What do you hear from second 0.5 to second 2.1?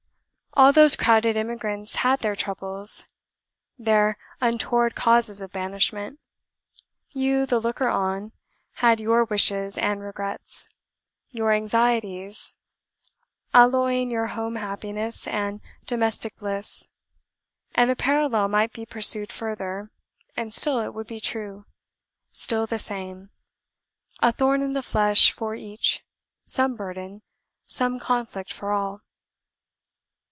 "All those crowded emigrants